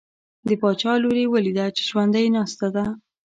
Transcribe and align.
د 0.47 0.49
باچا 0.61 0.93
لور 1.01 1.15
یې 1.21 1.27
ولیده 1.33 1.65
چې 1.75 1.81
ژوندی 1.89 2.27
ناسته 2.35 2.67
ده. 2.75 2.85